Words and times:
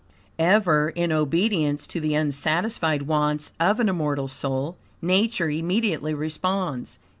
Ever, 0.39 0.89
in 0.89 1.11
obedience 1.11 1.85
to 1.85 1.99
the 1.99 2.15
unsatisfied 2.15 3.03
wants 3.03 3.51
of 3.59 3.79
an 3.79 3.87
immortal 3.87 4.27
soul 4.27 4.75
Nature 4.99 5.51
immediately 5.51 6.15
responds. 6.15 6.97